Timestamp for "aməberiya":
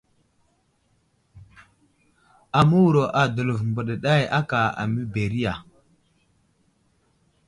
4.81-5.53